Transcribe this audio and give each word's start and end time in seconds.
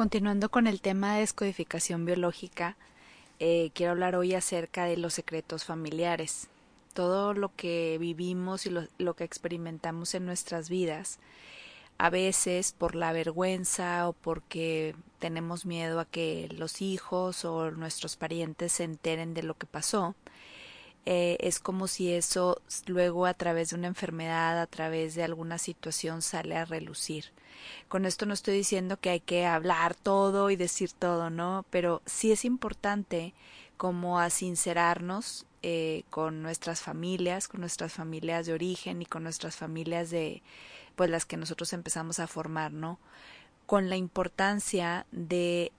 Continuando 0.00 0.50
con 0.50 0.66
el 0.66 0.80
tema 0.80 1.12
de 1.12 1.20
descodificación 1.20 2.06
biológica, 2.06 2.78
eh, 3.38 3.70
quiero 3.74 3.92
hablar 3.92 4.16
hoy 4.16 4.32
acerca 4.32 4.86
de 4.86 4.96
los 4.96 5.12
secretos 5.12 5.66
familiares. 5.66 6.48
Todo 6.94 7.34
lo 7.34 7.54
que 7.54 7.98
vivimos 8.00 8.64
y 8.64 8.70
lo, 8.70 8.86
lo 8.96 9.12
que 9.12 9.24
experimentamos 9.24 10.14
en 10.14 10.24
nuestras 10.24 10.70
vidas, 10.70 11.18
a 11.98 12.08
veces 12.08 12.72
por 12.72 12.94
la 12.94 13.12
vergüenza 13.12 14.08
o 14.08 14.14
porque 14.14 14.96
tenemos 15.18 15.66
miedo 15.66 16.00
a 16.00 16.06
que 16.06 16.48
los 16.56 16.80
hijos 16.80 17.44
o 17.44 17.70
nuestros 17.70 18.16
parientes 18.16 18.72
se 18.72 18.84
enteren 18.84 19.34
de 19.34 19.42
lo 19.42 19.52
que 19.52 19.66
pasó, 19.66 20.14
eh, 21.06 21.36
es 21.40 21.60
como 21.60 21.88
si 21.88 22.12
eso 22.12 22.60
luego 22.86 23.26
a 23.26 23.34
través 23.34 23.70
de 23.70 23.76
una 23.76 23.86
enfermedad, 23.88 24.60
a 24.60 24.66
través 24.66 25.14
de 25.14 25.24
alguna 25.24 25.58
situación 25.58 26.22
sale 26.22 26.56
a 26.56 26.64
relucir. 26.64 27.26
Con 27.88 28.06
esto 28.06 28.26
no 28.26 28.34
estoy 28.34 28.54
diciendo 28.54 28.98
que 28.98 29.10
hay 29.10 29.20
que 29.20 29.46
hablar 29.46 29.94
todo 29.94 30.50
y 30.50 30.56
decir 30.56 30.92
todo, 30.92 31.30
¿no? 31.30 31.64
Pero 31.70 32.02
sí 32.06 32.32
es 32.32 32.44
importante 32.44 33.34
como 33.76 34.20
a 34.20 34.30
sincerarnos 34.30 35.46
eh, 35.62 36.04
con 36.10 36.42
nuestras 36.42 36.80
familias, 36.80 37.48
con 37.48 37.60
nuestras 37.60 37.92
familias 37.92 38.46
de 38.46 38.52
origen 38.52 39.02
y 39.02 39.06
con 39.06 39.22
nuestras 39.22 39.56
familias 39.56 40.10
de, 40.10 40.42
pues 40.96 41.10
las 41.10 41.24
que 41.24 41.36
nosotros 41.36 41.72
empezamos 41.72 42.18
a 42.18 42.26
formar, 42.26 42.72
¿no? 42.72 42.98
Con 43.66 43.88
la 43.88 43.96
importancia 43.96 45.06
de 45.12 45.72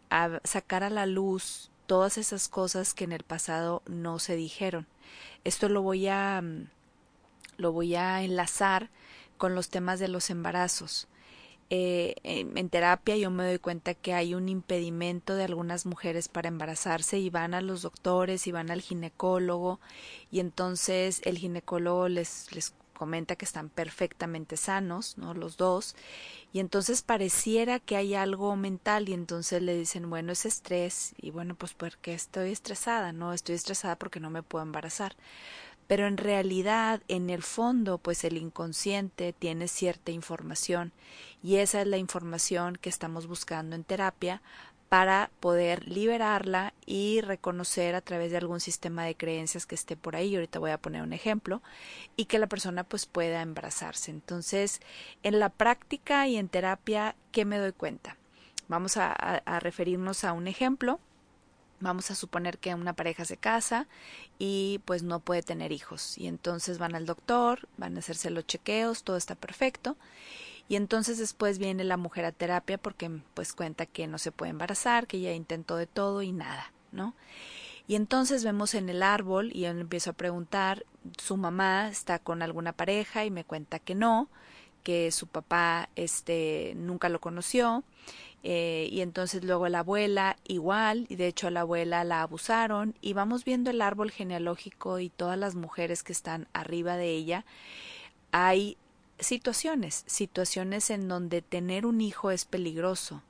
sacar 0.43 0.83
a 0.83 0.89
la 0.89 1.05
luz 1.05 1.71
todas 1.85 2.17
esas 2.17 2.47
cosas 2.47 2.93
que 2.93 3.03
en 3.03 3.11
el 3.11 3.23
pasado 3.23 3.81
no 3.85 4.17
se 4.17 4.35
dijeron. 4.35 4.87
Esto 5.43 5.69
lo 5.69 5.81
voy 5.81 6.07
a 6.07 6.43
lo 7.57 7.71
voy 7.71 7.95
a 7.95 8.23
enlazar 8.23 8.89
con 9.37 9.55
los 9.55 9.69
temas 9.69 9.99
de 9.99 10.07
los 10.07 10.29
embarazos. 10.29 11.07
Eh, 11.69 12.15
en 12.23 12.69
terapia 12.69 13.15
yo 13.15 13.31
me 13.31 13.45
doy 13.45 13.57
cuenta 13.57 13.93
que 13.93 14.13
hay 14.13 14.35
un 14.35 14.49
impedimento 14.49 15.35
de 15.35 15.45
algunas 15.45 15.85
mujeres 15.85 16.27
para 16.27 16.49
embarazarse 16.49 17.17
y 17.17 17.29
van 17.29 17.53
a 17.53 17.61
los 17.61 17.81
doctores 17.83 18.45
y 18.45 18.51
van 18.51 18.71
al 18.71 18.81
ginecólogo 18.81 19.79
y 20.31 20.41
entonces 20.41 21.21
el 21.23 21.37
ginecólogo 21.37 22.09
les 22.09 22.73
comenta 23.01 23.35
que 23.35 23.45
están 23.45 23.69
perfectamente 23.69 24.57
sanos, 24.57 25.17
¿no? 25.17 25.33
Los 25.33 25.57
dos. 25.57 25.95
Y 26.53 26.59
entonces 26.59 27.01
pareciera 27.01 27.79
que 27.79 27.95
hay 27.95 28.13
algo 28.13 28.55
mental 28.55 29.09
y 29.09 29.13
entonces 29.13 29.59
le 29.63 29.75
dicen, 29.75 30.07
bueno, 30.07 30.33
es 30.33 30.45
estrés 30.45 31.15
y 31.17 31.31
bueno, 31.31 31.55
pues 31.55 31.73
porque 31.73 32.13
estoy 32.13 32.51
estresada, 32.51 33.11
no, 33.11 33.33
estoy 33.33 33.55
estresada 33.55 33.95
porque 33.95 34.19
no 34.19 34.29
me 34.29 34.43
puedo 34.43 34.61
embarazar. 34.61 35.15
Pero 35.87 36.05
en 36.05 36.17
realidad, 36.17 37.01
en 37.07 37.31
el 37.31 37.41
fondo, 37.41 37.97
pues 37.97 38.23
el 38.23 38.37
inconsciente 38.37 39.33
tiene 39.33 39.67
cierta 39.67 40.11
información 40.11 40.91
y 41.41 41.55
esa 41.55 41.81
es 41.81 41.87
la 41.87 41.97
información 41.97 42.75
que 42.75 42.89
estamos 42.89 43.25
buscando 43.25 43.75
en 43.75 43.83
terapia 43.83 44.43
para 44.91 45.31
poder 45.39 45.87
liberarla 45.87 46.73
y 46.85 47.21
reconocer 47.21 47.95
a 47.95 48.01
través 48.01 48.29
de 48.29 48.35
algún 48.35 48.59
sistema 48.59 49.05
de 49.05 49.15
creencias 49.15 49.65
que 49.65 49.73
esté 49.73 49.95
por 49.95 50.17
ahí. 50.17 50.35
Ahorita 50.35 50.59
voy 50.59 50.71
a 50.71 50.81
poner 50.81 51.01
un 51.01 51.13
ejemplo 51.13 51.61
y 52.17 52.25
que 52.25 52.39
la 52.39 52.47
persona 52.47 52.83
pues 52.83 53.05
pueda 53.05 53.41
embarazarse. 53.41 54.11
Entonces, 54.11 54.81
en 55.23 55.39
la 55.39 55.47
práctica 55.47 56.27
y 56.27 56.35
en 56.35 56.49
terapia, 56.49 57.15
¿qué 57.31 57.45
me 57.45 57.57
doy 57.57 57.71
cuenta? 57.71 58.17
Vamos 58.67 58.97
a, 58.97 59.13
a 59.13 59.59
referirnos 59.61 60.25
a 60.25 60.33
un 60.33 60.49
ejemplo. 60.49 60.99
Vamos 61.79 62.11
a 62.11 62.15
suponer 62.15 62.57
que 62.57 62.75
una 62.75 62.91
pareja 62.91 63.23
se 63.23 63.37
casa 63.37 63.87
y 64.39 64.81
pues 64.83 65.03
no 65.03 65.21
puede 65.21 65.41
tener 65.41 65.71
hijos 65.71 66.17
y 66.17 66.27
entonces 66.27 66.79
van 66.79 66.95
al 66.95 67.05
doctor, 67.05 67.69
van 67.77 67.95
a 67.95 67.99
hacerse 67.99 68.29
los 68.29 68.45
chequeos, 68.45 69.03
todo 69.05 69.15
está 69.15 69.35
perfecto 69.35 69.95
y 70.71 70.77
entonces 70.77 71.17
después 71.17 71.59
viene 71.59 71.83
la 71.83 71.97
mujer 71.97 72.23
a 72.23 72.31
terapia 72.31 72.77
porque 72.77 73.11
pues 73.33 73.51
cuenta 73.51 73.85
que 73.85 74.07
no 74.07 74.17
se 74.17 74.31
puede 74.31 74.51
embarazar, 74.51 75.05
que 75.05 75.19
ya 75.19 75.33
intentó 75.33 75.75
de 75.75 75.85
todo 75.85 76.21
y 76.21 76.31
nada, 76.31 76.71
¿no? 76.93 77.13
Y 77.89 77.95
entonces 77.95 78.45
vemos 78.45 78.73
en 78.73 78.87
el 78.87 79.03
árbol 79.03 79.51
y 79.53 79.63
yo 79.63 79.67
empiezo 79.67 80.11
a 80.11 80.13
preguntar, 80.13 80.85
su 81.17 81.35
mamá 81.35 81.89
está 81.89 82.19
con 82.19 82.41
alguna 82.41 82.71
pareja 82.71 83.25
y 83.25 83.31
me 83.31 83.43
cuenta 83.43 83.79
que 83.79 83.95
no, 83.95 84.29
que 84.81 85.11
su 85.11 85.27
papá 85.27 85.89
este 85.97 86.71
nunca 86.77 87.09
lo 87.09 87.19
conoció 87.19 87.83
eh, 88.41 88.87
y 88.93 89.01
entonces 89.01 89.43
luego 89.43 89.67
la 89.67 89.79
abuela 89.79 90.37
igual 90.47 91.05
y 91.09 91.17
de 91.17 91.27
hecho 91.27 91.47
a 91.47 91.51
la 91.51 91.61
abuela 91.61 92.05
la 92.05 92.21
abusaron 92.21 92.95
y 93.01 93.11
vamos 93.11 93.43
viendo 93.43 93.71
el 93.71 93.81
árbol 93.81 94.09
genealógico 94.09 94.99
y 94.99 95.09
todas 95.09 95.37
las 95.37 95.53
mujeres 95.53 96.01
que 96.01 96.13
están 96.13 96.47
arriba 96.53 96.95
de 96.95 97.09
ella 97.09 97.43
hay 98.31 98.77
situaciones, 99.21 100.03
situaciones 100.07 100.89
en 100.89 101.07
donde 101.07 101.41
tener 101.41 101.85
un 101.85 102.01
hijo 102.01 102.31
es 102.31 102.45
peligroso 102.45 103.21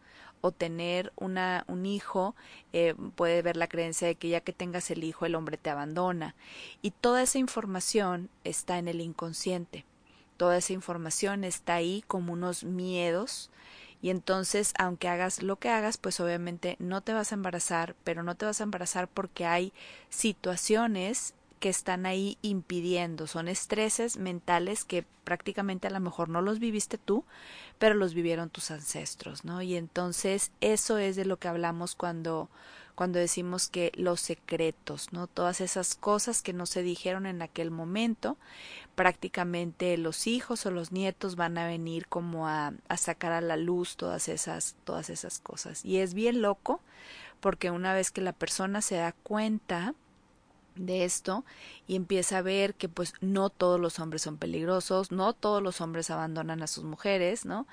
o 0.41 0.51
tener 0.51 1.13
una, 1.15 1.63
un 1.67 1.85
hijo 1.85 2.35
eh, 2.73 2.95
puede 3.15 3.41
ver 3.43 3.57
la 3.57 3.67
creencia 3.67 4.07
de 4.07 4.15
que 4.15 4.29
ya 4.29 4.41
que 4.41 4.53
tengas 4.53 4.89
el 4.89 5.03
hijo 5.03 5.25
el 5.25 5.35
hombre 5.35 5.57
te 5.57 5.69
abandona 5.69 6.35
y 6.81 6.91
toda 6.91 7.21
esa 7.21 7.37
información 7.37 8.29
está 8.43 8.79
en 8.79 8.87
el 8.87 9.01
inconsciente. 9.01 9.85
Toda 10.37 10.57
esa 10.57 10.73
información 10.73 11.43
está 11.43 11.75
ahí 11.75 12.03
como 12.07 12.33
unos 12.33 12.63
miedos 12.63 13.51
y 14.01 14.09
entonces 14.09 14.73
aunque 14.79 15.07
hagas 15.07 15.43
lo 15.43 15.57
que 15.57 15.69
hagas 15.69 15.97
pues 15.97 16.19
obviamente 16.19 16.75
no 16.79 17.01
te 17.01 17.13
vas 17.13 17.31
a 17.31 17.35
embarazar 17.35 17.95
pero 18.03 18.23
no 18.23 18.33
te 18.33 18.47
vas 18.47 18.59
a 18.59 18.63
embarazar 18.63 19.07
porque 19.07 19.45
hay 19.45 19.73
situaciones 20.09 21.35
que 21.61 21.69
están 21.69 22.07
ahí 22.07 22.39
impidiendo. 22.41 23.27
Son 23.27 23.47
estreses 23.47 24.17
mentales 24.17 24.83
que 24.83 25.05
prácticamente 25.23 25.87
a 25.87 25.91
lo 25.91 25.99
mejor 25.99 26.27
no 26.27 26.41
los 26.41 26.59
viviste 26.59 26.97
tú, 26.97 27.23
pero 27.77 27.93
los 27.93 28.15
vivieron 28.15 28.49
tus 28.49 28.71
ancestros, 28.71 29.45
¿no? 29.45 29.61
Y 29.61 29.75
entonces 29.75 30.51
eso 30.59 30.97
es 30.97 31.15
de 31.15 31.23
lo 31.23 31.37
que 31.37 31.47
hablamos 31.47 31.95
cuando 31.95 32.49
cuando 32.95 33.19
decimos 33.19 33.69
que 33.69 33.91
los 33.95 34.19
secretos, 34.19 35.13
¿no? 35.13 35.27
Todas 35.27 35.61
esas 35.61 35.95
cosas 35.95 36.41
que 36.41 36.51
no 36.51 36.65
se 36.65 36.83
dijeron 36.83 37.25
en 37.25 37.41
aquel 37.41 37.71
momento, 37.71 38.37
prácticamente 38.95 39.97
los 39.97 40.27
hijos 40.27 40.65
o 40.65 40.71
los 40.71 40.91
nietos 40.91 41.35
van 41.35 41.57
a 41.57 41.65
venir 41.65 42.07
como 42.07 42.47
a, 42.47 42.73
a 42.89 42.97
sacar 42.97 43.31
a 43.31 43.41
la 43.41 43.55
luz 43.55 43.95
todas 43.95 44.27
esas, 44.27 44.75
todas 44.83 45.09
esas 45.09 45.39
cosas. 45.39 45.85
Y 45.85 45.97
es 45.97 46.13
bien 46.13 46.41
loco 46.41 46.81
porque 47.39 47.71
una 47.71 47.93
vez 47.93 48.11
que 48.11 48.21
la 48.21 48.33
persona 48.33 48.81
se 48.81 48.95
da 48.95 49.13
cuenta, 49.13 49.95
de 50.85 51.03
esto 51.05 51.45
y 51.87 51.95
empieza 51.95 52.37
a 52.37 52.41
ver 52.41 52.73
que 52.75 52.89
pues 52.89 53.13
no 53.21 53.49
todos 53.49 53.79
los 53.79 53.99
hombres 53.99 54.21
son 54.21 54.37
peligrosos, 54.37 55.11
no 55.11 55.33
todos 55.33 55.61
los 55.61 55.81
hombres 55.81 56.09
abandonan 56.09 56.61
a 56.61 56.67
sus 56.67 56.83
mujeres, 56.83 57.45
¿no? 57.45 57.67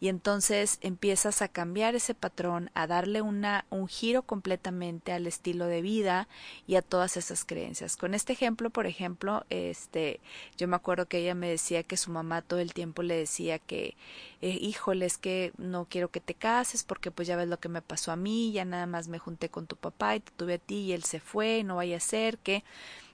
Y 0.00 0.08
entonces 0.08 0.78
empiezas 0.82 1.42
a 1.42 1.48
cambiar 1.48 1.94
ese 1.94 2.14
patrón, 2.14 2.70
a 2.74 2.86
darle 2.86 3.22
una 3.22 3.64
un 3.70 3.88
giro 3.88 4.22
completamente 4.22 5.12
al 5.12 5.26
estilo 5.26 5.66
de 5.66 5.82
vida 5.82 6.28
y 6.66 6.76
a 6.76 6.82
todas 6.82 7.16
esas 7.16 7.44
creencias. 7.44 7.96
Con 7.96 8.14
este 8.14 8.32
ejemplo, 8.32 8.70
por 8.70 8.86
ejemplo, 8.86 9.44
este 9.50 10.20
yo 10.56 10.68
me 10.68 10.76
acuerdo 10.76 11.06
que 11.06 11.18
ella 11.18 11.34
me 11.34 11.48
decía 11.48 11.82
que 11.82 11.96
su 11.96 12.10
mamá 12.10 12.42
todo 12.42 12.60
el 12.60 12.74
tiempo 12.74 13.02
le 13.02 13.16
decía 13.16 13.58
que 13.58 13.96
eh, 14.42 14.58
híjole, 14.60 15.06
es 15.06 15.18
que 15.18 15.52
no 15.56 15.86
quiero 15.88 16.10
que 16.10 16.20
te 16.20 16.34
cases 16.34 16.84
porque 16.84 17.10
pues 17.10 17.26
ya 17.28 17.36
ves 17.36 17.48
lo 17.48 17.58
que 17.58 17.68
me 17.68 17.82
pasó 17.82 18.12
a 18.12 18.16
mí, 18.16 18.52
ya 18.52 18.64
nada 18.64 18.86
más 18.86 19.08
me 19.08 19.18
junté 19.18 19.48
con 19.48 19.66
tu 19.66 19.76
papá 19.76 20.16
y 20.16 20.20
te 20.20 20.32
tuve 20.36 20.54
a 20.54 20.58
ti 20.58 20.76
y 20.76 20.92
él 20.92 21.04
se 21.04 21.20
fue, 21.20 21.64
no 21.64 21.76
vaya 21.76 21.96
a 21.96 22.00
ser 22.00 22.38
que 22.38 22.62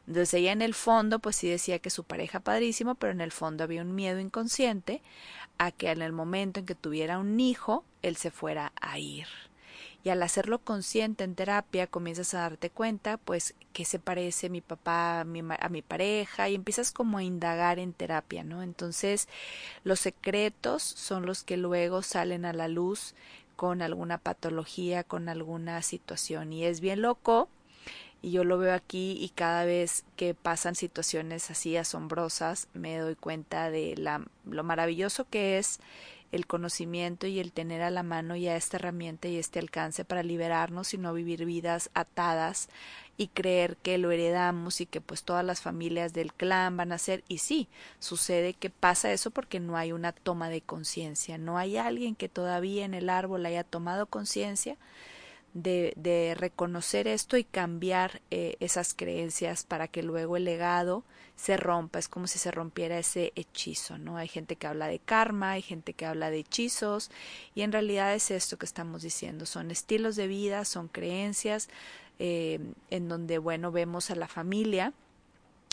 entonces 0.06 0.34
ella 0.34 0.52
en 0.52 0.62
el 0.62 0.74
fondo 0.74 1.20
pues 1.20 1.36
sí 1.36 1.48
decía 1.48 1.78
que 1.78 1.90
su 1.90 2.04
pareja 2.04 2.40
padrísimo, 2.40 2.96
pero 2.96 3.12
en 3.12 3.20
el 3.20 3.32
fondo 3.32 3.64
había 3.64 3.82
un 3.82 3.94
miedo 3.94 4.18
inconsciente 4.18 5.00
a 5.58 5.70
que 5.70 5.90
en 5.90 6.02
el 6.02 6.12
momento 6.12 6.60
en 6.60 6.66
que 6.66 6.74
tuviera 6.74 7.18
un 7.18 7.38
hijo, 7.38 7.84
él 8.02 8.16
se 8.16 8.30
fuera 8.30 8.72
a 8.80 8.98
ir. 8.98 9.26
Y 10.04 10.09
al 10.10 10.22
hacerlo 10.22 10.59
consciente 10.59 11.25
en 11.25 11.34
terapia, 11.34 11.87
comienzas 11.87 12.34
a 12.34 12.41
darte 12.41 12.70
cuenta, 12.70 13.16
pues, 13.19 13.54
que 13.72 13.84
se 13.84 13.98
parece 13.98 14.50
mi 14.50 14.60
papá 14.60 15.20
a 15.20 15.25
mi, 15.25 15.41
a 15.41 15.69
mi 15.69 15.82
pareja 15.82 16.48
y 16.48 16.54
empiezas 16.54 16.93
como 16.93 17.19
a 17.19 17.22
indagar 17.22 17.78
en 17.78 17.93
terapia, 17.93 18.44
¿no? 18.44 18.62
Entonces, 18.62 19.28
los 19.84 20.00
secretos 20.00 20.82
son 20.82 21.26
los 21.26 21.43
que 21.44 21.56
luego 21.56 22.03
salen 22.03 22.44
a 22.44 22.53
la 22.53 22.69
luz 22.69 23.15
con 23.56 23.82
alguna 23.82 24.19
patología, 24.19 25.05
con 25.05 25.29
alguna 25.29 25.82
situación. 25.82 26.52
Y 26.52 26.64
es 26.64 26.81
bien 26.81 27.02
loco 27.02 27.49
y 28.23 28.31
yo 28.31 28.44
lo 28.44 28.56
veo 28.56 28.73
aquí 28.73 29.19
y 29.20 29.31
cada 29.31 29.64
vez 29.64 30.05
que 30.17 30.32
pasan 30.32 30.76
situaciones 30.76 31.50
así 31.50 31.76
asombrosas 31.76 32.69
me 32.73 32.96
doy 32.96 33.17
cuenta 33.17 33.70
de 33.70 33.96
la, 33.96 34.25
lo 34.49 34.62
maravilloso 34.62 35.26
que 35.28 35.58
es 35.58 35.81
el 36.32 36.46
conocimiento 36.46 37.26
y 37.26 37.38
el 37.38 37.52
tener 37.52 37.82
a 37.82 37.90
la 37.90 38.02
mano 38.02 38.34
ya 38.34 38.56
esta 38.56 38.79
herramienta 38.79 39.29
y 39.29 39.37
este 39.37 39.58
alcance 39.58 40.05
para 40.05 40.23
liberarnos 40.23 40.94
y 40.94 40.99
no 40.99 41.12
vivir 41.12 41.44
vidas 41.44 41.90
atadas 41.94 42.69
y 43.19 43.29
creer 43.29 43.76
que 43.76 43.99
lo 43.99 44.11
heredamos 44.11 44.81
y 44.81 44.87
que 44.87 45.00
pues 45.00 45.23
todas 45.23 45.44
las 45.44 45.61
familias 45.61 46.14
del 46.14 46.32
clan 46.32 46.76
van 46.76 46.93
a 46.93 46.99
ser. 46.99 47.23
Y 47.29 47.38
sí, 47.38 47.69
sucede 47.99 48.55
que 48.55 48.70
pasa 48.70 49.12
eso 49.12 49.31
porque 49.31 49.61
no 49.61 49.76
hay 49.76 49.93
una 49.93 50.12
toma 50.12 50.49
de 50.49 50.62
conciencia, 50.62 51.38
no 51.38 51.58
hay 51.58 51.76
alguien 51.76 52.17
que 52.17 52.29
todavía 52.29 52.85
en 52.85 52.94
el 52.94 53.11
árbol 53.11 53.46
haya 53.46 53.64
tomado 53.64 54.06
conciencia 54.06 54.76
de, 55.54 55.93
de 55.96 56.34
reconocer 56.37 57.06
esto 57.06 57.37
y 57.37 57.44
cambiar 57.44 58.22
eh, 58.31 58.56
esas 58.60 58.94
creencias 58.94 59.64
para 59.64 59.88
que 59.88 60.02
luego 60.02 60.37
el 60.37 60.44
legado 60.44 61.04
se 61.37 61.56
rompa, 61.56 61.99
es 61.99 62.08
como 62.08 62.26
si 62.26 62.38
se 62.38 62.50
rompiera 62.50 62.99
ese 62.99 63.32
hechizo, 63.34 63.99
¿no? 63.99 64.16
Hay 64.16 64.28
gente 64.28 64.56
que 64.56 64.66
habla 64.66 64.87
de 64.87 64.99
karma, 64.99 65.52
hay 65.52 65.62
gente 65.62 65.93
que 65.93 66.06
habla 66.06 66.31
de 66.31 66.38
hechizos 66.38 67.10
y 67.54 67.62
en 67.62 67.72
realidad 67.72 68.14
es 68.14 68.31
esto 68.31 68.58
que 68.58 68.66
estamos 68.66 69.02
diciendo, 69.02 69.44
son 69.46 69.70
estilos 69.70 70.16
de 70.16 70.26
vida, 70.26 70.64
son 70.64 70.88
creencias 70.88 71.69
eh, 72.19 72.60
en 72.90 73.08
donde, 73.08 73.38
bueno, 73.38 73.72
vemos 73.72 74.10
a 74.10 74.14
la 74.14 74.28
familia, 74.28 74.93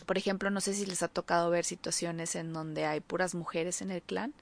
por 0.06 0.18
ejemplo, 0.18 0.50
no 0.50 0.62
sé 0.62 0.74
si 0.74 0.86
les 0.86 1.04
ha 1.04 1.08
tocado 1.08 1.50
ver 1.50 1.66
situaciones 1.66 2.36
en 2.36 2.52
donde 2.54 2.86
hay 2.86 3.00
puras 3.00 3.36
mujeres 3.36 3.82
en 3.82 3.92
el 3.92 4.02
clan 4.02 4.34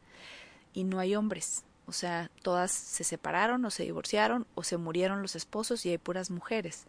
y 0.74 0.84
no 0.84 1.00
hay 1.00 1.16
hombres, 1.16 1.64
o 1.88 1.94
sea, 1.94 2.30
todas 2.42 2.72
se 2.72 3.06
separaron 3.06 3.64
o 3.64 3.72
se 3.72 3.84
divorciaron 3.84 4.46
o 4.56 4.64
se 4.64 4.76
murieron 4.76 5.22
los 5.22 5.38
esposos 5.38 5.86
y 5.86 5.90
hay 5.90 5.98
puras 5.98 6.30
mujeres. 6.30 6.86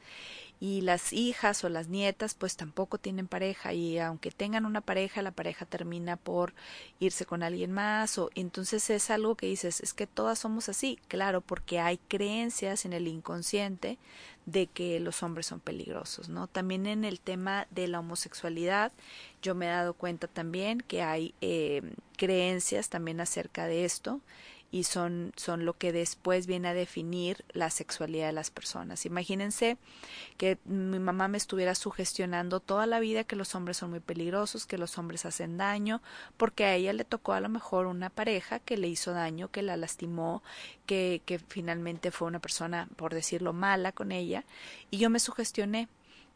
Y 0.60 0.80
las 0.80 1.12
hijas 1.12 1.62
o 1.62 1.68
las 1.68 1.86
nietas 1.86 2.34
pues 2.34 2.56
tampoco 2.56 2.98
tienen 2.98 3.28
pareja 3.28 3.72
y 3.72 4.00
aunque 4.00 4.32
tengan 4.32 4.66
una 4.66 4.80
pareja, 4.80 5.22
la 5.22 5.30
pareja 5.30 5.66
termina 5.66 6.16
por 6.16 6.52
irse 6.98 7.24
con 7.26 7.44
alguien 7.44 7.70
más 7.70 8.18
o 8.18 8.30
entonces 8.34 8.90
es 8.90 9.08
algo 9.10 9.36
que 9.36 9.46
dices, 9.46 9.80
es 9.80 9.94
que 9.94 10.08
todas 10.08 10.40
somos 10.40 10.68
así, 10.68 10.98
claro, 11.06 11.42
porque 11.42 11.78
hay 11.78 11.98
creencias 12.08 12.84
en 12.84 12.92
el 12.92 13.06
inconsciente 13.06 13.98
de 14.46 14.66
que 14.66 14.98
los 14.98 15.22
hombres 15.22 15.46
son 15.46 15.60
peligrosos, 15.60 16.28
¿no? 16.28 16.48
También 16.48 16.86
en 16.86 17.04
el 17.04 17.20
tema 17.20 17.68
de 17.70 17.86
la 17.86 18.00
homosexualidad, 18.00 18.90
yo 19.42 19.54
me 19.54 19.66
he 19.66 19.68
dado 19.68 19.94
cuenta 19.94 20.26
también 20.26 20.80
que 20.80 21.02
hay 21.02 21.34
eh, 21.40 21.82
creencias 22.16 22.88
también 22.88 23.20
acerca 23.20 23.66
de 23.66 23.84
esto 23.84 24.20
y 24.70 24.84
son, 24.84 25.32
son 25.36 25.64
lo 25.64 25.78
que 25.78 25.92
después 25.92 26.46
viene 26.46 26.68
a 26.68 26.74
definir 26.74 27.44
la 27.52 27.70
sexualidad 27.70 28.26
de 28.26 28.32
las 28.32 28.50
personas. 28.50 29.06
Imagínense 29.06 29.78
que 30.36 30.58
mi 30.64 30.98
mamá 30.98 31.28
me 31.28 31.38
estuviera 31.38 31.74
sugestionando 31.74 32.60
toda 32.60 32.86
la 32.86 33.00
vida 33.00 33.24
que 33.24 33.36
los 33.36 33.54
hombres 33.54 33.78
son 33.78 33.90
muy 33.90 34.00
peligrosos, 34.00 34.66
que 34.66 34.76
los 34.76 34.98
hombres 34.98 35.24
hacen 35.24 35.56
daño, 35.56 36.02
porque 36.36 36.64
a 36.64 36.74
ella 36.74 36.92
le 36.92 37.04
tocó 37.04 37.32
a 37.32 37.40
lo 37.40 37.48
mejor 37.48 37.86
una 37.86 38.10
pareja 38.10 38.58
que 38.58 38.76
le 38.76 38.88
hizo 38.88 39.12
daño, 39.12 39.50
que 39.50 39.62
la 39.62 39.76
lastimó, 39.76 40.42
que, 40.84 41.22
que 41.24 41.38
finalmente 41.38 42.10
fue 42.10 42.28
una 42.28 42.40
persona, 42.40 42.88
por 42.96 43.14
decirlo, 43.14 43.54
mala 43.54 43.92
con 43.92 44.12
ella, 44.12 44.44
y 44.90 44.98
yo 44.98 45.08
me 45.08 45.20
sugestioné 45.20 45.88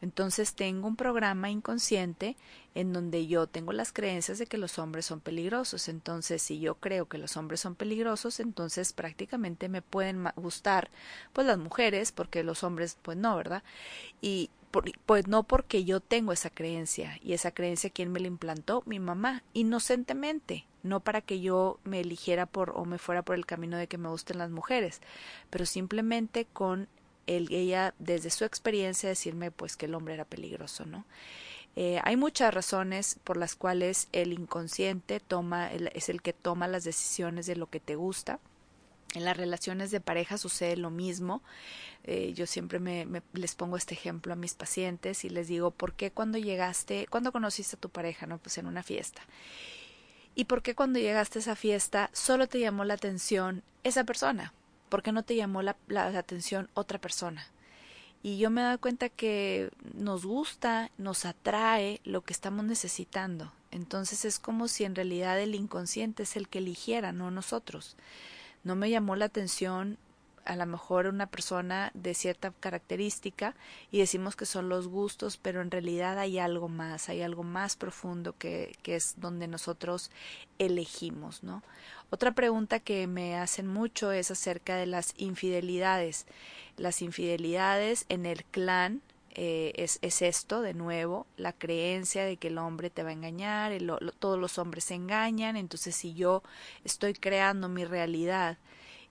entonces 0.03 0.53
tengo 0.53 0.89
un 0.89 0.97
programa 0.97 1.49
inconsciente 1.49 2.35
en 2.75 2.91
donde 2.91 3.25
yo 3.25 3.47
tengo 3.47 3.71
las 3.71 3.93
creencias 3.93 4.37
de 4.37 4.47
que 4.47 4.57
los 4.57 4.77
hombres 4.77 5.05
son 5.05 5.21
peligrosos. 5.21 5.87
Entonces, 5.87 6.41
si 6.41 6.59
yo 6.59 6.75
creo 6.75 7.07
que 7.07 7.17
los 7.17 7.37
hombres 7.37 7.61
son 7.61 7.75
peligrosos, 7.75 8.41
entonces 8.41 8.91
prácticamente 8.91 9.69
me 9.69 9.81
pueden 9.81 10.25
gustar 10.35 10.89
pues 11.31 11.47
las 11.47 11.57
mujeres, 11.57 12.11
porque 12.11 12.43
los 12.43 12.65
hombres 12.65 12.97
pues 13.01 13.17
no, 13.17 13.37
¿verdad? 13.37 13.63
Y 14.19 14.49
pues 15.05 15.29
no 15.29 15.43
porque 15.43 15.85
yo 15.85 16.01
tengo 16.01 16.33
esa 16.33 16.49
creencia 16.49 17.17
y 17.23 17.31
esa 17.31 17.51
creencia 17.51 17.89
quién 17.89 18.11
me 18.11 18.19
la 18.19 18.27
implantó 18.27 18.83
mi 18.85 18.99
mamá 18.99 19.43
inocentemente 19.53 20.65
no 20.81 20.99
para 20.99 21.21
que 21.21 21.39
yo 21.41 21.79
me 21.83 21.99
eligiera 21.99 22.47
por 22.47 22.71
o 22.75 22.83
me 22.83 22.97
fuera 22.97 23.21
por 23.21 23.35
el 23.35 23.45
camino 23.45 23.77
de 23.77 23.87
que 23.87 23.99
me 23.99 24.09
gusten 24.09 24.39
las 24.39 24.49
mujeres 24.49 24.99
pero 25.51 25.67
simplemente 25.67 26.47
con 26.51 26.87
el, 27.27 27.51
ella 27.53 27.93
desde 27.99 28.29
su 28.29 28.45
experiencia 28.45 29.09
decirme 29.09 29.51
pues 29.51 29.77
que 29.77 29.85
el 29.85 29.95
hombre 29.95 30.13
era 30.13 30.25
peligroso, 30.25 30.85
¿no? 30.85 31.05
Eh, 31.75 31.99
hay 32.03 32.17
muchas 32.17 32.53
razones 32.53 33.17
por 33.23 33.37
las 33.37 33.55
cuales 33.55 34.07
el 34.11 34.31
inconsciente 34.31 35.19
toma, 35.19 35.71
es 35.71 36.09
el 36.09 36.21
que 36.21 36.33
toma 36.33 36.67
las 36.67 36.83
decisiones 36.83 37.47
de 37.47 37.55
lo 37.55 37.67
que 37.67 37.79
te 37.79 37.95
gusta. 37.95 38.39
En 39.15 39.25
las 39.25 39.37
relaciones 39.37 39.91
de 39.91 39.99
pareja 39.99 40.37
sucede 40.37 40.75
lo 40.75 40.89
mismo. 40.89 41.41
Eh, 42.03 42.33
yo 42.35 42.45
siempre 42.45 42.79
me, 42.79 43.07
les 43.33 43.55
pongo 43.55 43.77
este 43.77 43.93
ejemplo 43.93 44.33
a 44.33 44.35
mis 44.35 44.53
pacientes 44.53 45.23
y 45.23 45.29
les 45.29 45.47
digo, 45.47 45.71
¿por 45.71 45.93
qué 45.93 46.11
cuando 46.11 46.37
llegaste, 46.37 47.07
cuando 47.09 47.31
conociste 47.31 47.75
a 47.75 47.79
tu 47.79 47.89
pareja, 47.89 48.27
no? 48.27 48.37
Pues 48.37 48.57
en 48.57 48.67
una 48.67 48.83
fiesta. 48.83 49.21
¿Y 50.35 50.45
por 50.45 50.61
qué 50.61 50.75
cuando 50.75 50.99
llegaste 50.99 51.39
a 51.39 51.41
esa 51.41 51.55
fiesta 51.55 52.09
solo 52.13 52.47
te 52.47 52.59
llamó 52.59 52.85
la 52.85 52.95
atención 52.95 53.63
esa 53.83 54.03
persona? 54.03 54.53
¿Por 54.93 55.01
qué 55.01 55.11
no 55.11 55.23
te 55.23 55.35
llamó 55.35 55.63
la, 55.63 55.75
atención 55.89 56.69
otra 56.75 57.01
persona? 57.01 57.47
Y 58.21 58.37
yo 58.37 58.51
me 58.51 58.61
doy 58.61 58.77
cuenta 58.77 59.09
que 59.09 59.71
nos 59.95 60.23
gusta, 60.23 60.91
nos 60.99 61.25
atrae 61.25 61.99
lo 62.03 62.21
que 62.21 62.31
estamos 62.31 62.63
necesitando. 62.63 63.51
Entonces 63.71 64.23
es 64.23 64.37
como 64.37 64.67
si 64.67 64.83
en 64.83 64.93
realidad 64.93 65.41
el 65.41 65.55
inconsciente 65.55 66.21
es 66.21 66.35
el 66.35 66.47
que 66.47 66.59
eligiera, 66.59 67.11
no 67.11 67.31
nosotros. 67.31 67.97
No 68.63 68.75
me 68.75 68.91
llamó 68.91 69.15
la 69.15 69.25
atención 69.25 69.97
a 70.45 70.55
lo 70.55 70.65
mejor 70.65 71.07
una 71.07 71.27
persona 71.27 71.91
de 71.93 72.13
cierta 72.13 72.51
característica 72.59 73.55
y 73.91 73.99
decimos 73.99 74.35
que 74.35 74.45
son 74.45 74.69
los 74.69 74.87
gustos, 74.87 75.37
pero 75.37 75.61
en 75.61 75.71
realidad 75.71 76.19
hay 76.19 76.39
algo 76.39 76.69
más, 76.69 77.09
hay 77.09 77.21
algo 77.21 77.43
más 77.43 77.75
profundo 77.75 78.35
que, 78.37 78.75
que 78.83 78.95
es 78.95 79.15
donde 79.17 79.47
nosotros 79.47 80.11
elegimos, 80.59 81.43
¿no? 81.43 81.63
Otra 82.09 82.33
pregunta 82.33 82.79
que 82.79 83.07
me 83.07 83.37
hacen 83.37 83.67
mucho 83.67 84.11
es 84.11 84.29
acerca 84.29 84.75
de 84.75 84.85
las 84.85 85.13
infidelidades. 85.17 86.27
Las 86.77 87.01
infidelidades 87.01 88.05
en 88.09 88.25
el 88.25 88.43
clan 88.45 89.01
eh, 89.35 89.73
es, 89.77 89.97
es, 90.03 90.21
esto, 90.21 90.61
de 90.61 90.75
nuevo, 90.75 91.25
la 91.37 91.53
creencia 91.53 92.23
de 92.23 92.37
que 92.37 92.49
el 92.49 92.59
hombre 92.59 92.91
te 92.91 93.01
va 93.01 93.09
a 93.09 93.13
engañar, 93.13 93.71
todos 94.19 94.37
los 94.37 94.59
hombres 94.59 94.83
se 94.83 94.93
engañan, 94.93 95.57
entonces 95.57 95.95
si 95.95 96.13
yo 96.13 96.43
estoy 96.83 97.15
creando 97.15 97.67
mi 97.67 97.83
realidad 97.83 98.59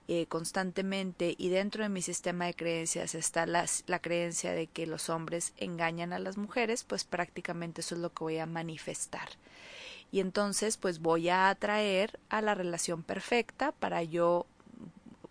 eh, 0.09 0.25
constantemente 0.27 1.33
y 1.37 1.47
dentro 1.47 1.83
de 1.83 1.89
mi 1.89 2.01
sistema 2.01 2.45
de 2.45 2.53
creencias 2.53 3.15
está 3.15 3.45
la, 3.45 3.65
creencia 3.99 4.51
de 4.51 4.67
que 4.67 4.85
los 4.85 5.09
hombres 5.09 5.53
engañan 5.55 6.11
a 6.11 6.19
las 6.19 6.37
mujeres, 6.37 6.83
pues 6.83 7.05
prácticamente 7.05 7.79
eso 7.81 7.95
es 7.95 8.01
lo 8.01 8.11
que 8.11 8.23
voy 8.23 8.37
a 8.37 8.45
manifestar. 8.45 9.29
Y 10.11 10.19
entonces 10.19 10.75
pues 10.77 10.99
voy 10.99 11.29
a 11.29 11.49
atraer 11.49 12.19
a 12.27 12.41
la 12.41 12.53
relación 12.53 13.01
perfecta 13.01 13.71
para 13.71 14.03
yo 14.03 14.45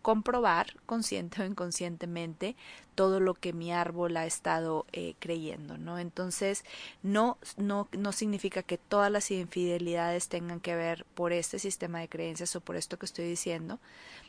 comprobar 0.03 0.77
consciente 0.85 1.43
o 1.43 1.47
inconscientemente 1.47 2.57
todo 2.95 3.21
lo 3.21 3.35
que 3.35 3.53
mi 3.53 3.73
árbol 3.73 4.17
ha 4.17 4.27
estado 4.27 4.85
eh, 4.93 5.15
creyendo, 5.19 5.79
¿no? 5.79 5.99
Entonces, 5.99 6.65
no, 7.03 7.39
no, 7.57 7.89
no 7.93 8.13
significa 8.13 8.63
que 8.63 8.79
todas 8.79 9.11
las 9.11 9.31
infidelidades 9.31 10.29
tengan 10.29 10.61
que 10.61 10.77
ver 10.77 11.07
por 11.15 11.33
este 11.33 11.59
sistema 11.59 12.01
de 12.01 12.09
creencias 12.09 12.55
o 12.57 12.61
por 12.61 12.77
esto 12.77 12.99
que 12.99 13.07
estoy 13.07 13.25
diciendo. 13.25 13.79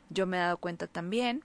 Yo 0.10 0.26
me 0.28 0.38
he 0.38 0.42
dado 0.42 0.58
cuenta 0.58 0.88
también 0.88 1.44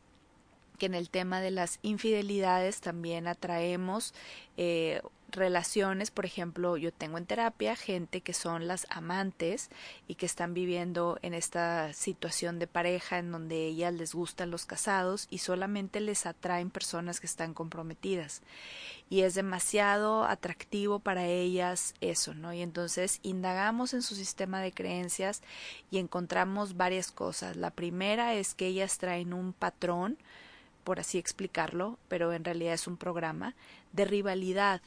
que 0.79 0.87
en 0.87 0.95
el 0.95 1.11
tema 1.11 1.41
de 1.41 1.51
las 1.51 1.81
infidelidades 1.83 2.81
también 2.81 3.27
atraemos 3.27 4.15
eh, 4.57 5.03
relaciones, 5.31 6.11
por 6.11 6.25
ejemplo, 6.25 6.77
yo 6.77 6.93
tengo 6.93 7.19
en 7.19 7.27
terapia 7.27 7.77
gente 7.77 8.23
que 8.23 8.33
son 8.33 8.67
las 8.67 8.87
amantes 8.91 9.69
y 10.07 10.15
que 10.15 10.27
están 10.27 10.55
viviendo 10.55 11.19
en 11.23 11.35
esta 11.35 11.93
situación 11.93 12.59
de 12.59 12.67
pareja 12.67 13.19
en 13.19 13.31
donde 13.31 13.67
ellas 13.67 13.93
les 13.93 14.15
gustan 14.15 14.51
los 14.51 14.65
casados 14.65 15.27
y 15.31 15.39
solamente 15.39 16.01
les 16.01 16.27
atraen 16.27 16.71
personas 16.71 17.21
que 17.21 17.27
están 17.27 17.53
comprometidas 17.53 18.43
y 19.11 19.23
es 19.23 19.35
demasiado 19.35 20.25
atractivo 20.25 20.99
para 20.99 21.27
ellas 21.27 21.95
eso, 22.01 22.35
¿no? 22.35 22.53
Y 22.53 22.63
entonces 22.63 23.21
indagamos 23.23 23.95
en 23.95 24.03
su 24.03 24.15
sistema 24.15 24.61
de 24.61 24.73
creencias 24.73 25.43
y 25.91 25.99
encontramos 25.99 26.77
varias 26.77 27.11
cosas. 27.11 27.57
La 27.57 27.71
primera 27.71 28.35
es 28.35 28.55
que 28.55 28.67
ellas 28.67 28.99
traen 28.99 29.33
un 29.33 29.53
patrón 29.53 30.19
por 30.85 31.01
así 31.01 31.19
explicarlo, 31.19 31.99
pero 32.09 32.33
en 32.33 32.45
realidad 32.45 32.75
es 32.75 32.87
un 32.87 32.97
programa 32.97 33.55
de 33.93 34.07
rivalidad 34.07 34.81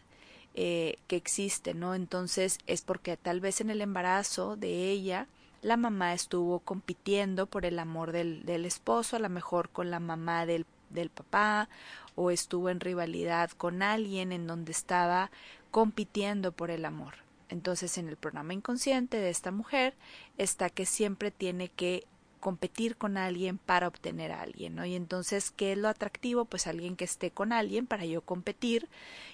eh, 0.53 1.00
que 1.08 1.15
existe, 1.15 1.74
¿no? 1.74 1.96
Entonces 1.96 2.60
es 2.67 2.81
porque 2.81 3.17
tal 3.17 3.39
vez 3.39 3.62
en 3.62 3.70
el 3.70 3.81
embarazo 3.81 4.55
de 4.55 4.89
ella 4.91 5.27
la 5.62 5.77
mamá 5.77 6.13
estuvo 6.13 6.60
compitiendo 6.60 7.46
por 7.46 7.65
el 7.65 7.79
amor 7.79 8.12
del, 8.12 8.65
esposo, 8.65 9.15
a 9.15 9.20
lo 9.20 9.29
mejor 9.29 9.70
con 9.70 9.91
la 9.91 10.00
mamá 10.00 10.46
del 10.46 10.65
papá, 11.13 11.70
o 12.15 12.31
estuvo 12.31 12.70
en 12.70 12.79
rivalidad 12.79 13.51
con 13.51 13.84
alguien 13.84 14.31
en 14.31 14.48
donde 14.48 14.72
estaba 14.72 15.31
compitiendo 15.70 16.51
por 16.51 16.72
el 16.72 16.86
amor. 16.86 17.15
Entonces 17.50 17.98
en 17.98 18.08
el 18.08 18.17
programa 18.17 18.53
inconsciente 18.53 19.17
de 19.17 19.29
esta 19.29 19.51
mujer 19.51 19.93
está 20.38 20.70
que 20.70 20.86
siempre 20.86 21.31
tiene 21.31 21.70
que 21.70 22.05
competir 22.41 22.98
con 22.98 23.15
alguien 23.15 23.57
para 23.57 23.88
obtener 23.88 24.33
a 24.33 24.41
alguien, 24.41 24.75
¿no? 24.75 24.86
Y 24.86 24.95
entonces, 24.95 25.51
¿qué 25.51 25.71
es 25.71 25.77
lo 25.77 25.88
atractivo? 25.88 26.43
Pues 26.43 26.67
alguien 26.67 26.98
que 26.98 27.05
esté 27.05 27.31
con 27.31 27.53
alguien 27.53 27.88
para 27.88 28.03
yo 28.03 28.21
competir 28.21 28.89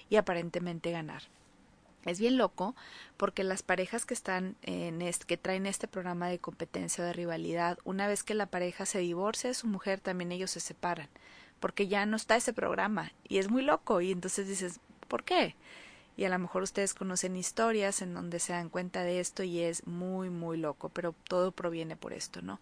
y 0.08 0.16
aparentemente 0.16 0.92
ganar. 0.92 1.22
Es 2.04 2.20
bien 2.20 2.38
loco 2.38 2.76
porque 3.16 3.42
las 3.42 3.64
parejas 3.64 4.06
que 4.06 4.14
están 4.14 4.54
en 4.62 5.02
este, 5.02 5.26
que 5.26 5.36
traen 5.36 5.66
este 5.66 5.88
programa 5.88 6.28
de 6.28 6.38
competencia 6.38 7.02
o 7.02 7.06
de 7.06 7.12
rivalidad, 7.12 7.78
una 7.82 8.06
vez 8.06 8.22
que 8.22 8.34
la 8.34 8.46
pareja 8.46 8.86
se 8.86 9.00
divorcia 9.00 9.48
de 9.48 9.54
su 9.54 9.66
mujer, 9.66 9.98
también 9.98 10.30
ellos 10.30 10.52
se 10.52 10.60
separan, 10.60 11.08
porque 11.58 11.88
ya 11.88 12.06
no 12.06 12.16
está 12.16 12.36
ese 12.36 12.52
programa 12.52 13.12
y 13.26 13.38
es 13.38 13.50
muy 13.50 13.62
loco 13.62 14.00
y 14.00 14.12
entonces 14.12 14.46
dices, 14.46 14.78
¿por 15.08 15.24
qué? 15.24 15.56
y 16.18 16.24
a 16.24 16.28
lo 16.28 16.38
mejor 16.40 16.64
ustedes 16.64 16.94
conocen 16.94 17.36
historias 17.36 18.02
en 18.02 18.12
donde 18.12 18.40
se 18.40 18.52
dan 18.52 18.70
cuenta 18.70 19.04
de 19.04 19.20
esto 19.20 19.44
y 19.44 19.60
es 19.60 19.86
muy 19.86 20.30
muy 20.30 20.56
loco, 20.56 20.88
pero 20.88 21.14
todo 21.28 21.52
proviene 21.52 21.94
por 21.94 22.12
esto, 22.12 22.42
¿no? 22.42 22.58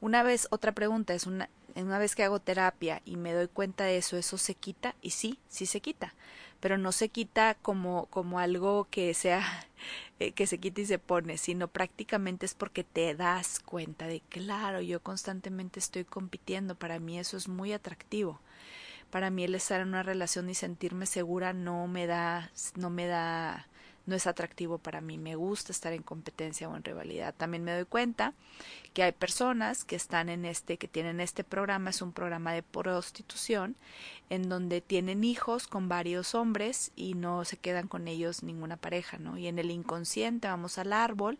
Una 0.00 0.22
vez, 0.22 0.48
otra 0.50 0.72
pregunta 0.72 1.14
es 1.14 1.26
una, 1.26 1.50
una 1.76 1.98
vez 1.98 2.14
que 2.14 2.24
hago 2.24 2.40
terapia 2.40 3.02
y 3.04 3.16
me 3.16 3.32
doy 3.32 3.48
cuenta 3.48 3.84
de 3.84 3.98
eso, 3.98 4.16
¿eso 4.16 4.38
se 4.38 4.54
quita? 4.54 4.94
Y 5.02 5.10
sí, 5.10 5.38
sí 5.48 5.66
se 5.66 5.80
quita, 5.80 6.14
pero 6.60 6.78
no 6.78 6.90
se 6.92 7.10
quita 7.10 7.54
como, 7.60 8.06
como 8.06 8.38
algo 8.38 8.86
que 8.90 9.12
sea, 9.14 9.42
eh, 10.20 10.32
que 10.32 10.46
se 10.46 10.58
quita 10.58 10.80
y 10.80 10.86
se 10.86 10.98
pone, 10.98 11.36
sino 11.36 11.68
prácticamente 11.68 12.46
es 12.46 12.54
porque 12.54 12.82
te 12.84 13.14
das 13.14 13.60
cuenta 13.60 14.06
de, 14.06 14.20
claro, 14.28 14.80
yo 14.80 15.00
constantemente 15.02 15.78
estoy 15.80 16.04
compitiendo, 16.04 16.74
para 16.74 16.98
mí 16.98 17.18
eso 17.18 17.36
es 17.36 17.48
muy 17.48 17.72
atractivo. 17.72 18.40
Para 19.10 19.30
mí 19.30 19.44
el 19.44 19.54
estar 19.56 19.80
en 19.80 19.88
una 19.88 20.04
relación 20.04 20.48
y 20.50 20.54
sentirme 20.54 21.04
segura 21.06 21.52
no 21.52 21.88
me 21.88 22.06
da, 22.06 22.52
no 22.76 22.90
me 22.90 23.06
da 23.06 23.66
no 24.10 24.16
es 24.16 24.26
atractivo 24.26 24.78
para 24.78 25.00
mí, 25.00 25.16
me 25.16 25.36
gusta 25.36 25.70
estar 25.70 25.92
en 25.92 26.02
competencia 26.02 26.68
o 26.68 26.76
en 26.76 26.82
rivalidad. 26.82 27.32
También 27.34 27.62
me 27.62 27.72
doy 27.72 27.84
cuenta 27.84 28.34
que 28.92 29.04
hay 29.04 29.12
personas 29.12 29.84
que 29.84 29.94
están 29.94 30.28
en 30.28 30.44
este, 30.44 30.76
que 30.78 30.88
tienen 30.88 31.20
este 31.20 31.44
programa, 31.44 31.90
es 31.90 32.02
un 32.02 32.12
programa 32.12 32.52
de 32.52 32.64
prostitución, 32.64 33.76
en 34.28 34.48
donde 34.48 34.80
tienen 34.80 35.22
hijos 35.22 35.68
con 35.68 35.88
varios 35.88 36.34
hombres 36.34 36.90
y 36.96 37.14
no 37.14 37.44
se 37.44 37.56
quedan 37.56 37.86
con 37.86 38.08
ellos 38.08 38.42
ninguna 38.42 38.76
pareja, 38.76 39.16
¿no? 39.18 39.38
Y 39.38 39.46
en 39.46 39.60
el 39.60 39.70
inconsciente 39.70 40.48
vamos 40.48 40.76
al 40.78 40.92
árbol 40.92 41.38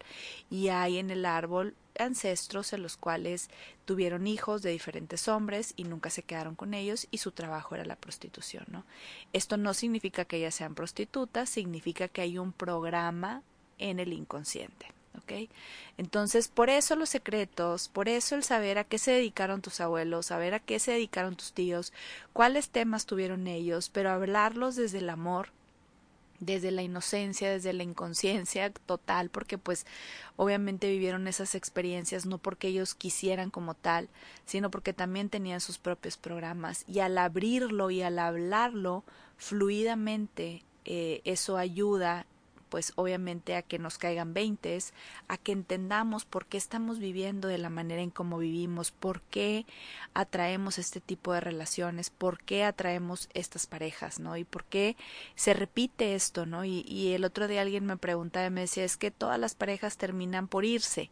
y 0.48 0.68
hay 0.68 0.98
en 0.98 1.10
el 1.10 1.26
árbol 1.26 1.74
ancestros 2.00 2.72
en 2.72 2.82
los 2.82 2.96
cuales 2.96 3.48
tuvieron 3.84 4.26
hijos 4.26 4.62
de 4.62 4.70
diferentes 4.70 5.28
hombres 5.28 5.74
y 5.76 5.84
nunca 5.84 6.10
se 6.10 6.22
quedaron 6.22 6.54
con 6.54 6.74
ellos 6.74 7.06
y 7.10 7.18
su 7.18 7.32
trabajo 7.32 7.74
era 7.74 7.84
la 7.84 7.96
prostitución, 7.96 8.64
¿no? 8.68 8.84
Esto 9.32 9.56
no 9.56 9.74
significa 9.74 10.24
que 10.24 10.38
ellas 10.38 10.54
sean 10.54 10.74
prostitutas, 10.74 11.50
significa 11.50 12.08
que 12.08 12.22
hay 12.22 12.38
un 12.38 12.52
programa 12.52 13.42
en 13.78 14.00
el 14.00 14.12
inconsciente. 14.12 14.86
¿ok? 15.18 15.50
Entonces, 15.98 16.48
por 16.48 16.70
eso 16.70 16.96
los 16.96 17.08
secretos, 17.08 17.88
por 17.88 18.08
eso 18.08 18.34
el 18.34 18.44
saber 18.44 18.78
a 18.78 18.84
qué 18.84 18.98
se 18.98 19.12
dedicaron 19.12 19.62
tus 19.62 19.80
abuelos, 19.80 20.26
saber 20.26 20.54
a 20.54 20.60
qué 20.60 20.78
se 20.78 20.92
dedicaron 20.92 21.36
tus 21.36 21.52
tíos, 21.52 21.92
cuáles 22.32 22.70
temas 22.70 23.06
tuvieron 23.06 23.46
ellos, 23.46 23.90
pero 23.90 24.10
hablarlos 24.10 24.76
desde 24.76 24.98
el 24.98 25.10
amor, 25.10 25.50
desde 26.40 26.70
la 26.70 26.82
inocencia, 26.82 27.50
desde 27.50 27.72
la 27.72 27.82
inconsciencia 27.82 28.70
total, 28.72 29.30
porque 29.30 29.58
pues 29.58 29.86
obviamente 30.36 30.90
vivieron 30.90 31.28
esas 31.28 31.54
experiencias 31.54 32.26
no 32.26 32.38
porque 32.38 32.68
ellos 32.68 32.94
quisieran 32.94 33.50
como 33.50 33.74
tal, 33.74 34.08
sino 34.46 34.70
porque 34.70 34.92
también 34.92 35.28
tenían 35.28 35.60
sus 35.60 35.78
propios 35.78 36.16
programas. 36.16 36.84
Y 36.88 37.00
al 37.00 37.16
abrirlo 37.18 37.90
y 37.90 38.02
al 38.02 38.18
hablarlo 38.18 39.04
fluidamente, 39.36 40.64
eh, 40.84 41.20
eso 41.24 41.56
ayuda 41.56 42.26
pues 42.70 42.92
obviamente 42.96 43.56
a 43.56 43.62
que 43.62 43.78
nos 43.78 43.98
caigan 43.98 44.32
veintes, 44.32 44.94
a 45.28 45.36
que 45.36 45.52
entendamos 45.52 46.24
por 46.24 46.46
qué 46.46 46.56
estamos 46.56 46.98
viviendo 46.98 47.48
de 47.48 47.58
la 47.58 47.68
manera 47.68 48.00
en 48.00 48.10
cómo 48.10 48.38
vivimos, 48.38 48.92
por 48.92 49.20
qué 49.20 49.66
atraemos 50.14 50.78
este 50.78 51.00
tipo 51.00 51.34
de 51.34 51.40
relaciones, 51.40 52.08
por 52.08 52.42
qué 52.42 52.64
atraemos 52.64 53.28
estas 53.34 53.66
parejas, 53.66 54.20
¿no? 54.20 54.36
Y 54.36 54.44
por 54.44 54.64
qué 54.64 54.96
se 55.34 55.52
repite 55.52 56.14
esto, 56.14 56.46
¿no? 56.46 56.64
Y, 56.64 56.80
y 56.88 57.12
el 57.12 57.24
otro 57.24 57.48
día 57.48 57.60
alguien 57.60 57.84
me 57.84 57.96
preguntaba 57.98 58.46
y 58.46 58.50
me 58.50 58.62
decía, 58.62 58.84
es 58.84 58.96
que 58.96 59.10
todas 59.10 59.38
las 59.38 59.54
parejas 59.54 59.98
terminan 59.98 60.48
por 60.48 60.64
irse. 60.64 61.10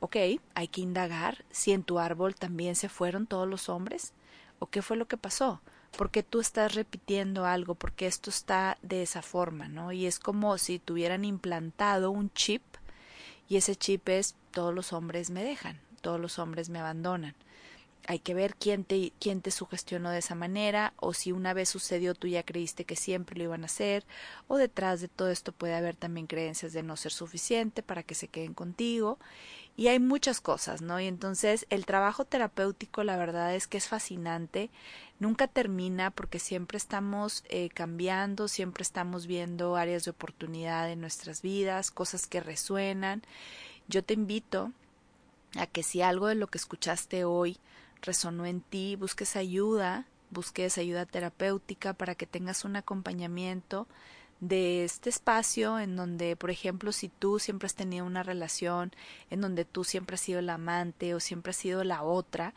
Ok, 0.00 0.16
hay 0.54 0.68
que 0.68 0.80
indagar 0.80 1.44
si 1.50 1.72
en 1.72 1.82
tu 1.82 1.98
árbol 1.98 2.34
también 2.34 2.74
se 2.74 2.88
fueron 2.88 3.26
todos 3.26 3.46
los 3.48 3.68
hombres, 3.68 4.12
o 4.58 4.66
qué 4.66 4.82
fue 4.82 4.96
lo 4.96 5.06
que 5.06 5.16
pasó 5.16 5.60
porque 5.96 6.22
tú 6.22 6.40
estás 6.40 6.74
repitiendo 6.74 7.46
algo, 7.46 7.74
porque 7.74 8.06
esto 8.06 8.30
está 8.30 8.78
de 8.82 9.02
esa 9.02 9.22
forma, 9.22 9.68
¿no? 9.68 9.92
Y 9.92 10.06
es 10.06 10.18
como 10.18 10.58
si 10.58 10.78
tuvieran 10.78 11.24
implantado 11.24 12.10
un 12.10 12.30
chip 12.32 12.62
y 13.48 13.56
ese 13.56 13.76
chip 13.76 14.08
es 14.08 14.34
todos 14.50 14.74
los 14.74 14.92
hombres 14.92 15.30
me 15.30 15.42
dejan, 15.42 15.80
todos 16.02 16.20
los 16.20 16.38
hombres 16.38 16.68
me 16.68 16.80
abandonan. 16.80 17.34
Hay 18.08 18.20
que 18.20 18.34
ver 18.34 18.54
quién 18.54 18.84
te, 18.84 19.12
quién 19.18 19.40
te 19.40 19.50
sugestionó 19.50 20.10
de 20.10 20.18
esa 20.18 20.36
manera, 20.36 20.92
o 20.96 21.12
si 21.12 21.32
una 21.32 21.54
vez 21.54 21.68
sucedió 21.68 22.14
tú 22.14 22.28
ya 22.28 22.44
creíste 22.44 22.84
que 22.84 22.94
siempre 22.94 23.36
lo 23.36 23.44
iban 23.44 23.62
a 23.62 23.66
hacer, 23.66 24.04
o 24.46 24.58
detrás 24.58 25.00
de 25.00 25.08
todo 25.08 25.30
esto 25.30 25.50
puede 25.50 25.74
haber 25.74 25.96
también 25.96 26.28
creencias 26.28 26.72
de 26.72 26.84
no 26.84 26.96
ser 26.96 27.10
suficiente 27.10 27.82
para 27.82 28.04
que 28.04 28.14
se 28.14 28.28
queden 28.28 28.54
contigo, 28.54 29.18
y 29.76 29.88
hay 29.88 29.98
muchas 29.98 30.40
cosas, 30.40 30.80
¿no? 30.80 30.98
Y 31.00 31.06
entonces 31.06 31.66
el 31.68 31.84
trabajo 31.84 32.24
terapéutico 32.24 33.04
la 33.04 33.16
verdad 33.16 33.54
es 33.54 33.66
que 33.66 33.76
es 33.76 33.88
fascinante, 33.88 34.70
nunca 35.20 35.48
termina 35.48 36.10
porque 36.10 36.38
siempre 36.38 36.78
estamos 36.78 37.44
eh, 37.48 37.68
cambiando, 37.68 38.48
siempre 38.48 38.82
estamos 38.82 39.26
viendo 39.26 39.76
áreas 39.76 40.04
de 40.04 40.12
oportunidad 40.12 40.90
en 40.90 41.00
nuestras 41.00 41.42
vidas, 41.42 41.90
cosas 41.90 42.26
que 42.26 42.40
resuenan. 42.40 43.22
Yo 43.86 44.02
te 44.02 44.14
invito 44.14 44.72
a 45.58 45.66
que 45.66 45.82
si 45.82 46.00
algo 46.00 46.28
de 46.28 46.34
lo 46.36 46.46
que 46.46 46.58
escuchaste 46.58 47.24
hoy 47.24 47.58
resonó 48.00 48.46
en 48.46 48.62
ti, 48.62 48.96
busques 48.96 49.36
ayuda, 49.36 50.06
busques 50.30 50.78
ayuda 50.78 51.04
terapéutica 51.04 51.92
para 51.92 52.14
que 52.14 52.26
tengas 52.26 52.64
un 52.64 52.76
acompañamiento 52.76 53.86
de 54.40 54.84
este 54.84 55.08
espacio 55.10 55.78
en 55.78 55.96
donde, 55.96 56.36
por 56.36 56.50
ejemplo, 56.50 56.92
si 56.92 57.08
tú 57.08 57.38
siempre 57.38 57.66
has 57.66 57.74
tenido 57.74 58.04
una 58.04 58.22
relación 58.22 58.92
en 59.30 59.40
donde 59.40 59.64
tú 59.64 59.84
siempre 59.84 60.14
has 60.14 60.20
sido 60.20 60.42
la 60.42 60.54
amante 60.54 61.14
o 61.14 61.20
siempre 61.20 61.50
has 61.50 61.56
sido 61.56 61.84
la 61.84 62.02
otra, 62.02 62.54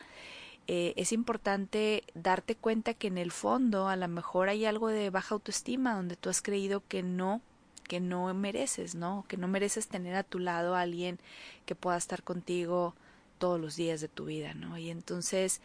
eh, 0.67 0.93
es 0.97 1.11
importante 1.13 2.03
darte 2.13 2.55
cuenta 2.55 2.93
que 2.93 3.07
en 3.07 3.17
el 3.17 3.31
fondo 3.31 3.87
a 3.87 3.95
lo 3.95 4.07
mejor 4.07 4.49
hay 4.49 4.65
algo 4.65 4.89
de 4.89 5.09
baja 5.09 5.35
autoestima 5.35 5.95
donde 5.95 6.15
tú 6.15 6.29
has 6.29 6.41
creído 6.41 6.83
que 6.87 7.01
no 7.01 7.41
que 7.87 7.99
no 7.99 8.31
mereces, 8.35 8.93
¿no? 8.93 9.25
Que 9.27 9.35
no 9.35 9.47
mereces 9.47 9.87
tener 9.87 10.13
a 10.13 10.23
tu 10.23 10.37
lado 10.37 10.75
a 10.75 10.81
alguien 10.81 11.19
que 11.65 11.73
pueda 11.73 11.97
estar 11.97 12.21
contigo 12.21 12.93
todos 13.39 13.59
los 13.59 13.75
días 13.75 13.99
de 13.99 14.07
tu 14.07 14.25
vida, 14.25 14.53
¿no? 14.53 14.77
Y 14.77 14.91
entonces 14.91 15.59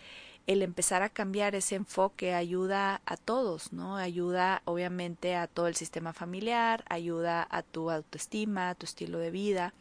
el 0.46 0.62
empezar 0.62 1.02
a 1.02 1.08
cambiar 1.08 1.54
ese 1.54 1.74
enfoque 1.74 2.34
ayuda 2.34 3.00
a 3.06 3.16
todos, 3.16 3.72
¿no? 3.72 3.96
Ayuda 3.96 4.62
obviamente 4.66 5.36
a 5.36 5.46
todo 5.46 5.68
el 5.68 5.76
sistema 5.76 6.12
familiar, 6.12 6.84
ayuda 6.88 7.46
a 7.50 7.62
tu 7.62 7.90
autoestima, 7.90 8.70
a 8.70 8.74
tu 8.74 8.84
estilo 8.84 9.18
de 9.18 9.30
vida. 9.30 9.72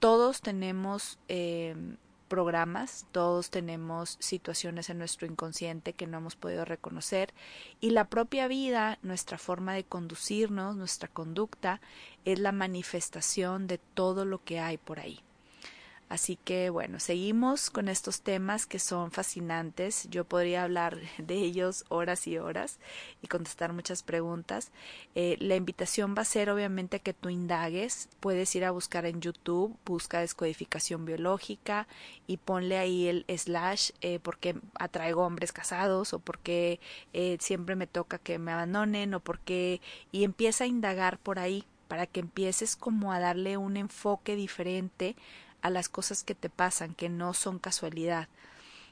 Todos 0.00 0.40
tenemos 0.40 1.18
eh, 1.28 1.76
programas, 2.28 3.06
todos 3.12 3.50
tenemos 3.50 4.16
situaciones 4.18 4.90
en 4.90 4.98
nuestro 4.98 5.26
inconsciente 5.26 5.92
que 5.92 6.08
no 6.08 6.18
hemos 6.18 6.34
podido 6.34 6.64
reconocer 6.64 7.32
y 7.80 7.90
la 7.90 8.08
propia 8.08 8.48
vida, 8.48 8.98
nuestra 9.02 9.38
forma 9.38 9.74
de 9.74 9.84
conducirnos, 9.84 10.74
nuestra 10.74 11.08
conducta, 11.08 11.80
es 12.24 12.40
la 12.40 12.50
manifestación 12.50 13.68
de 13.68 13.78
todo 13.78 14.24
lo 14.24 14.42
que 14.42 14.58
hay 14.58 14.78
por 14.78 14.98
ahí. 14.98 15.20
Así 16.08 16.36
que 16.36 16.70
bueno, 16.70 17.00
seguimos 17.00 17.70
con 17.70 17.88
estos 17.88 18.20
temas 18.20 18.66
que 18.66 18.78
son 18.78 19.10
fascinantes. 19.10 20.06
Yo 20.10 20.24
podría 20.24 20.62
hablar 20.62 20.98
de 21.18 21.34
ellos 21.36 21.84
horas 21.88 22.26
y 22.26 22.38
horas 22.38 22.78
y 23.22 23.26
contestar 23.26 23.72
muchas 23.72 24.02
preguntas. 24.02 24.70
Eh, 25.14 25.36
la 25.40 25.56
invitación 25.56 26.14
va 26.16 26.22
a 26.22 26.26
ser 26.26 26.50
obviamente 26.50 27.00
que 27.00 27.14
tú 27.14 27.30
indagues. 27.30 28.08
Puedes 28.20 28.54
ir 28.54 28.64
a 28.64 28.70
buscar 28.70 29.06
en 29.06 29.20
YouTube, 29.20 29.76
busca 29.84 30.20
descodificación 30.20 31.04
biológica 31.04 31.88
y 32.26 32.36
ponle 32.36 32.78
ahí 32.78 33.08
el 33.08 33.24
slash 33.36 33.90
eh, 34.00 34.18
porque 34.22 34.56
atraigo 34.78 35.24
hombres 35.24 35.52
casados 35.52 36.12
o 36.12 36.18
porque 36.18 36.80
eh, 37.12 37.38
siempre 37.40 37.76
me 37.76 37.86
toca 37.86 38.18
que 38.18 38.38
me 38.38 38.52
abandonen 38.52 39.14
o 39.14 39.20
porque 39.20 39.80
y 40.12 40.24
empieza 40.24 40.64
a 40.64 40.66
indagar 40.66 41.18
por 41.18 41.38
ahí 41.38 41.64
para 41.88 42.06
que 42.06 42.20
empieces 42.20 42.76
como 42.76 43.12
a 43.12 43.20
darle 43.20 43.56
un 43.56 43.76
enfoque 43.76 44.36
diferente 44.36 45.16
a 45.64 45.70
las 45.70 45.88
cosas 45.88 46.22
que 46.22 46.34
te 46.34 46.50
pasan, 46.50 46.94
que 46.94 47.08
no 47.08 47.32
son 47.32 47.58
casualidad. 47.58 48.28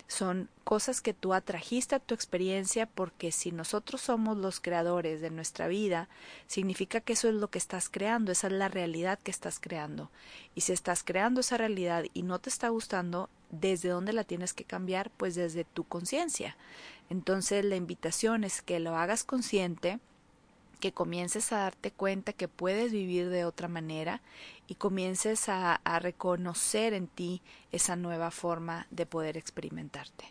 Son 0.08 0.48
cosas 0.64 1.02
que 1.02 1.12
tú 1.12 1.34
atrajiste 1.34 1.94
a 1.94 2.00
tu 2.00 2.14
experiencia 2.14 2.86
porque 2.86 3.30
si 3.30 3.52
nosotros 3.52 4.00
somos 4.00 4.38
los 4.38 4.58
creadores 4.58 5.20
de 5.20 5.28
nuestra 5.28 5.68
vida, 5.68 6.08
significa 6.46 7.00
que 7.00 7.12
eso 7.12 7.28
es 7.28 7.34
lo 7.34 7.48
que 7.48 7.58
estás 7.58 7.90
creando, 7.90 8.32
esa 8.32 8.46
es 8.46 8.54
la 8.54 8.68
realidad 8.68 9.18
que 9.18 9.30
estás 9.30 9.60
creando. 9.60 10.10
Y 10.54 10.62
si 10.62 10.72
estás 10.72 11.04
creando 11.04 11.42
esa 11.42 11.58
realidad 11.58 12.04
y 12.14 12.22
no 12.22 12.38
te 12.38 12.48
está 12.48 12.70
gustando, 12.70 13.28
¿desde 13.50 13.90
dónde 13.90 14.14
la 14.14 14.24
tienes 14.24 14.54
que 14.54 14.64
cambiar? 14.64 15.10
Pues 15.10 15.34
desde 15.34 15.64
tu 15.64 15.84
conciencia. 15.84 16.56
Entonces 17.10 17.66
la 17.66 17.76
invitación 17.76 18.44
es 18.44 18.62
que 18.62 18.80
lo 18.80 18.96
hagas 18.96 19.24
consciente, 19.24 20.00
que 20.82 20.92
comiences 20.92 21.52
a 21.52 21.58
darte 21.58 21.92
cuenta 21.92 22.32
que 22.32 22.48
puedes 22.48 22.90
vivir 22.90 23.30
de 23.30 23.44
otra 23.44 23.68
manera 23.68 24.20
y 24.66 24.74
comiences 24.74 25.48
a, 25.48 25.80
reconocer 26.00 26.92
en 26.92 27.06
ti 27.06 27.40
esa 27.70 27.94
nueva 27.94 28.32
forma 28.32 28.88
de 28.90 29.06
poder 29.06 29.36
experimentarte. 29.36 30.24